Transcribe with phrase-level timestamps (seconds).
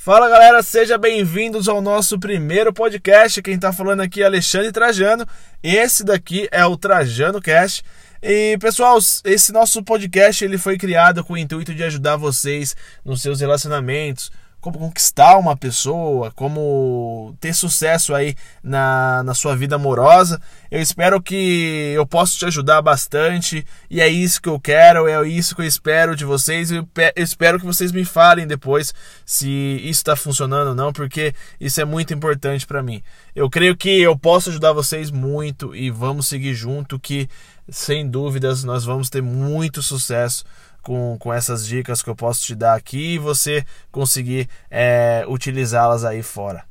[0.00, 3.42] Fala galera, sejam bem-vindos ao nosso primeiro podcast.
[3.42, 5.26] Quem tá falando aqui é Alexandre Trajano.
[5.60, 7.82] Esse daqui é o Trajano Cast.
[8.22, 13.20] E pessoal, esse nosso podcast ele foi criado com o intuito de ajudar vocês nos
[13.20, 20.40] seus relacionamentos, como conquistar uma pessoa, como ter sucesso aí na, na sua vida amorosa.
[20.70, 25.28] Eu espero que eu possa te ajudar bastante e é isso que eu quero, é
[25.28, 26.70] isso que eu espero de vocês.
[26.70, 28.92] Eu, eu espero que vocês me falem depois
[29.24, 33.02] se isso está funcionando ou não, porque isso é muito importante para mim.
[33.34, 37.28] Eu creio que eu posso ajudar vocês muito e vamos seguir junto que
[37.70, 40.44] sem dúvidas nós vamos ter muito sucesso
[40.82, 46.04] com, com essas dicas que eu posso te dar aqui e você conseguir é, utilizá-las
[46.04, 46.64] aí fora.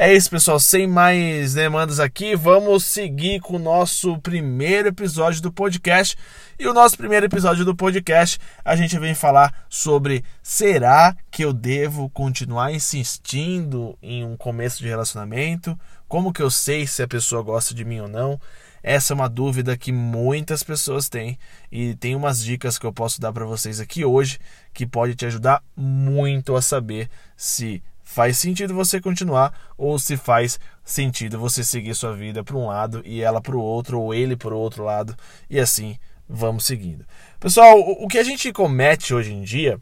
[0.00, 0.60] É isso, pessoal.
[0.60, 6.16] Sem mais demandas aqui, vamos seguir com o nosso primeiro episódio do podcast.
[6.56, 11.52] E o nosso primeiro episódio do podcast, a gente vem falar sobre será que eu
[11.52, 15.76] devo continuar insistindo em um começo de relacionamento?
[16.06, 18.40] Como que eu sei se a pessoa gosta de mim ou não?
[18.88, 21.38] Essa é uma dúvida que muitas pessoas têm
[21.70, 24.38] e tem umas dicas que eu posso dar para vocês aqui hoje
[24.72, 30.58] que pode te ajudar muito a saber se faz sentido você continuar ou se faz
[30.82, 34.34] sentido você seguir sua vida para um lado e ela para o outro ou ele
[34.34, 35.14] para o outro lado
[35.50, 37.04] e assim vamos seguindo.
[37.38, 39.78] Pessoal, o que a gente comete hoje em dia,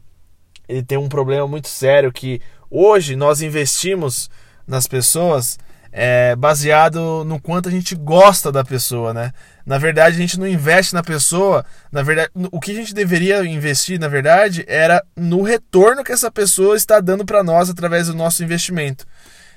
[0.67, 4.29] ele tem um problema muito sério que hoje nós investimos
[4.67, 5.57] nas pessoas
[5.91, 9.31] é, baseado no quanto a gente gosta da pessoa, né?
[9.65, 11.65] Na verdade, a gente não investe na pessoa.
[11.91, 16.31] Na verdade, o que a gente deveria investir, na verdade, era no retorno que essa
[16.31, 19.05] pessoa está dando para nós através do nosso investimento.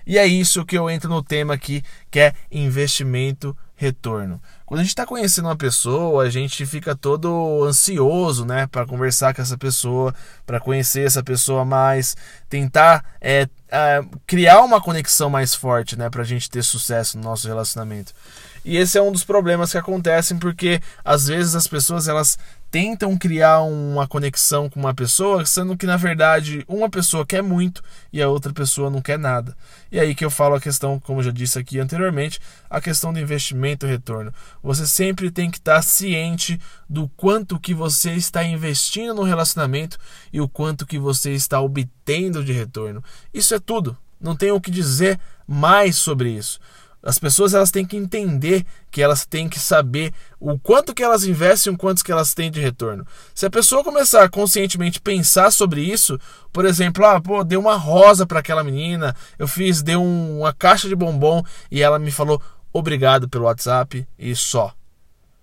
[0.07, 4.41] E é isso que eu entro no tema aqui, que é investimento retorno.
[4.67, 9.35] Quando a gente está conhecendo uma pessoa, a gente fica todo ansioso, né, para conversar
[9.35, 12.15] com essa pessoa, para conhecer essa pessoa mais,
[12.47, 17.25] tentar é, é, criar uma conexão mais forte, né, para a gente ter sucesso no
[17.25, 18.13] nosso relacionamento.
[18.65, 22.39] E esse é um dos problemas que acontecem porque às vezes as pessoas elas
[22.71, 27.83] tentam criar uma conexão com uma pessoa, sendo que na verdade uma pessoa quer muito
[28.13, 29.57] e a outra pessoa não quer nada.
[29.91, 32.39] E aí que eu falo a questão, como eu já disse aqui anteriormente,
[32.69, 34.33] a questão do investimento e retorno.
[34.63, 39.99] Você sempre tem que estar ciente do quanto que você está investindo no relacionamento
[40.33, 43.03] e o quanto que você está obtendo de retorno.
[43.35, 43.97] Isso é tudo.
[44.21, 46.61] Não tenho o que dizer mais sobre isso.
[47.03, 51.25] As pessoas elas têm que entender que elas têm que saber o quanto que elas
[51.25, 53.07] investem o quanto que elas têm de retorno.
[53.35, 56.19] Se a pessoa começar a conscientemente pensar sobre isso,
[56.53, 60.53] por exemplo, ah, pô, dei uma rosa para aquela menina, eu fiz, dei um, uma
[60.53, 62.41] caixa de bombom e ela me falou
[62.73, 64.75] obrigado pelo WhatsApp e só.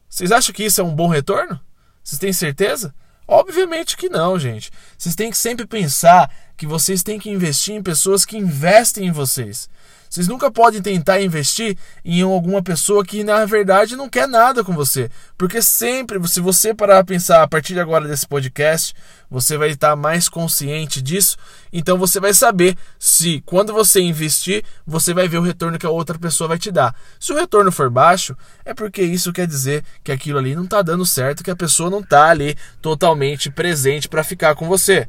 [0.08, 1.60] Vocês acham que isso é um bom retorno?
[2.04, 2.94] Vocês têm certeza?
[3.28, 4.72] Obviamente que não, gente.
[4.98, 9.12] Vocês têm que sempre pensar que vocês têm que investir em pessoas que investem em
[9.12, 9.70] vocês.
[10.10, 14.74] Vocês nunca podem tentar investir em alguma pessoa que na verdade não quer nada com
[14.74, 15.10] você.
[15.38, 18.94] Porque sempre, se você parar a pensar a partir de agora desse podcast,
[19.30, 21.38] você vai estar mais consciente disso.
[21.74, 25.92] Então você vai saber se quando você investir, você vai ver o retorno que a
[25.92, 26.96] outra pessoa vai te dar.
[27.20, 30.82] Se o retorno for baixo, é porque isso quer dizer que aquilo ali não está
[30.82, 35.08] dando certo, que a pessoa não está ali totalmente presente para ficar com você.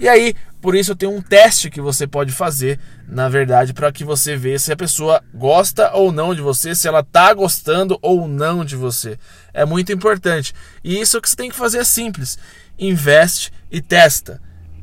[0.00, 4.04] E aí, por isso tenho um teste que você pode fazer, na verdade, para que
[4.04, 8.26] você veja se a pessoa gosta ou não de você, se ela tá gostando ou
[8.26, 9.18] não de você.
[9.54, 10.52] É muito importante.
[10.82, 12.38] E isso que você tem que fazer é simples.
[12.78, 14.40] Investe e testa.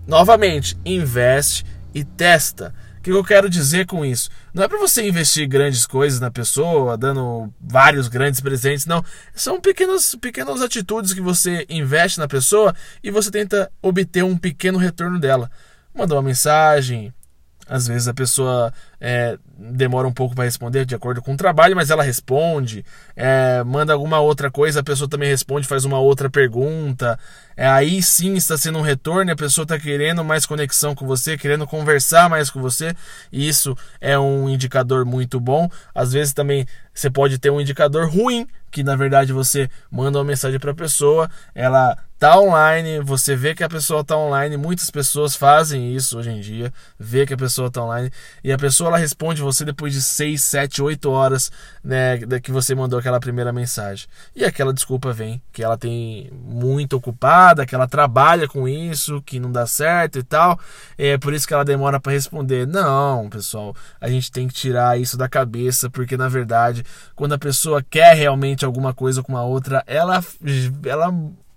[0.07, 2.73] Novamente, investe e testa
[3.05, 4.31] que eu quero dizer com isso?
[4.51, 9.05] Não é para você investir grandes coisas na pessoa, dando vários grandes presentes, não.
[9.35, 12.73] São pequenas, pequenas atitudes que você investe na pessoa
[13.03, 15.51] e você tenta obter um pequeno retorno dela.
[15.93, 17.13] Mandar uma mensagem,
[17.67, 21.75] às vezes a pessoa é, demora um pouco para responder de acordo com o trabalho,
[21.75, 26.29] mas ela responde, é, manda alguma outra coisa, a pessoa também responde, faz uma outra
[26.29, 27.17] pergunta.
[27.57, 31.37] É, aí sim está sendo um retorno, a pessoa está querendo mais conexão com você,
[31.37, 32.93] querendo conversar mais com você,
[33.31, 35.69] e isso é um indicador muito bom.
[35.93, 40.25] Às vezes também você pode ter um indicador ruim, que na verdade você manda uma
[40.25, 44.89] mensagem para a pessoa, ela tá online, você vê que a pessoa tá online, muitas
[44.89, 48.09] pessoas fazem isso hoje em dia, vê que a pessoa tá online
[48.43, 51.51] e a pessoa ela responde você depois de 6, 7, 8 horas,
[51.83, 54.07] né, que você mandou aquela primeira mensagem.
[54.35, 59.39] E aquela desculpa vem que ela tem muito ocupada, que ela trabalha com isso, que
[59.39, 60.59] não dá certo e tal.
[60.97, 62.65] É por isso que ela demora para responder.
[62.65, 66.83] Não, pessoal, a gente tem que tirar isso da cabeça, porque na verdade,
[67.13, 70.23] quando a pessoa quer realmente alguma coisa com a outra, ela
[70.85, 71.13] ela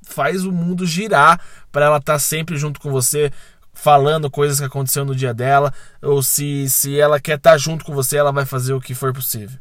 [0.08, 1.40] faz o mundo girar
[1.70, 3.30] para ela estar tá sempre junto com você,
[3.72, 5.72] falando coisas que aconteceu no dia dela,
[6.02, 8.94] ou se, se ela quer estar tá junto com você, ela vai fazer o que
[8.94, 9.58] for possível.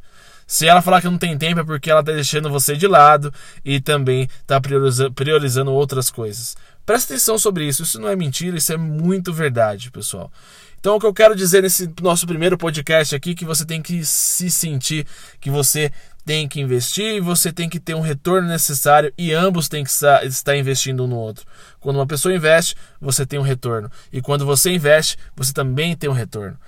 [0.47, 3.33] Se ela falar que não tem tempo é porque ela está deixando você de lado
[3.65, 6.55] e também está priorizando, priorizando outras coisas.
[6.85, 10.31] Presta atenção sobre isso, isso não é mentira, isso é muito verdade, pessoal.
[10.79, 14.05] Então, o que eu quero dizer nesse nosso primeiro podcast aqui, que você tem que
[14.05, 15.05] se sentir
[15.41, 15.91] que você
[16.27, 19.89] tem que investir e você tem que ter um retorno necessário e ambos têm que
[19.89, 21.45] estar investindo um no outro.
[21.79, 23.89] Quando uma pessoa investe, você tem um retorno.
[24.11, 26.59] E quando você investe, você também tem um retorno.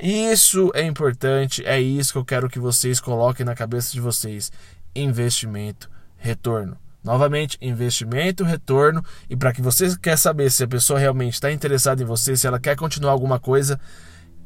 [0.00, 4.52] Isso é importante, é isso que eu quero que vocês coloquem na cabeça de vocês.
[4.94, 6.78] Investimento, retorno.
[7.02, 9.04] Novamente, investimento, retorno.
[9.28, 12.46] E para que você quer saber se a pessoa realmente está interessada em você, se
[12.46, 13.80] ela quer continuar alguma coisa,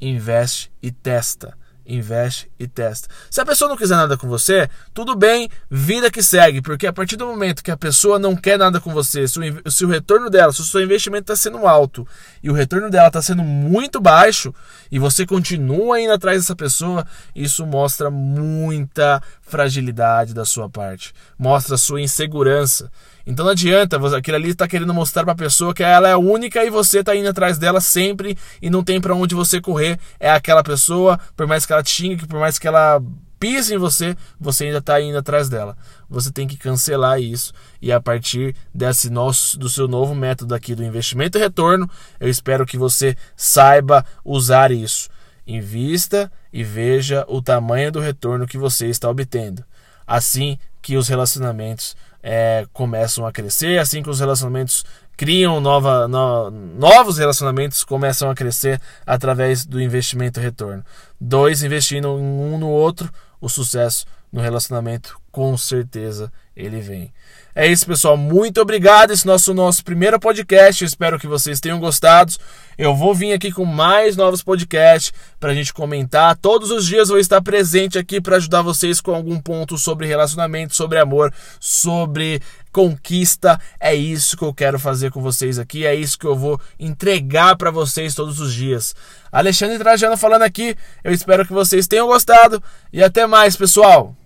[0.01, 3.09] investe e testa investe e testa.
[3.31, 6.93] Se a pessoa não quiser nada com você, tudo bem, vida que segue, porque a
[6.93, 9.89] partir do momento que a pessoa não quer nada com você, se o, se o
[9.89, 12.07] retorno dela, se o seu investimento está sendo alto
[12.43, 14.55] e o retorno dela está sendo muito baixo
[14.91, 21.77] e você continua indo atrás dessa pessoa, isso mostra muita fragilidade da sua parte, mostra
[21.77, 22.91] sua insegurança.
[23.27, 26.65] Então não adianta, aquilo ali está querendo mostrar para a pessoa que ela é única
[26.65, 29.99] e você está indo atrás dela sempre e não tem para onde você correr.
[30.19, 33.01] É aquela pessoa, por mais que ela te xingue, por mais que ela
[33.43, 35.77] pise em você, você ainda está indo atrás dela.
[36.09, 40.77] Você tem que cancelar isso e a partir desse nosso, do seu novo método aqui
[40.77, 41.91] do investimento e retorno,
[42.21, 45.09] eu espero que você saiba usar isso.
[45.45, 49.65] Invista e veja o tamanho do retorno que você está obtendo.
[50.07, 54.85] Assim que os relacionamentos é, começam a crescer, assim que os relacionamentos
[55.17, 60.85] criam nova, no, novos relacionamentos, começam a crescer através do investimento retorno.
[61.21, 63.11] Dois investindo um no outro,
[63.41, 67.11] o sucesso no relacionamento com certeza ele vem.
[67.55, 68.17] É isso, pessoal.
[68.17, 69.11] Muito obrigado.
[69.11, 70.85] Esse nosso nosso primeiro podcast.
[70.85, 72.33] Espero que vocês tenham gostado.
[72.79, 76.37] Eu vou vir aqui com mais novos podcasts para a gente comentar.
[76.37, 80.75] Todos os dias vou estar presente aqui para ajudar vocês com algum ponto sobre relacionamento,
[80.75, 82.41] sobre amor, sobre
[82.71, 83.61] conquista.
[83.79, 85.85] É isso que eu quero fazer com vocês aqui.
[85.85, 88.95] É isso que eu vou entregar para vocês todos os dias.
[89.31, 90.75] Alexandre Trajano falando aqui.
[91.05, 92.63] Eu espero que vocês tenham gostado
[92.93, 94.17] e até mais, pessoal.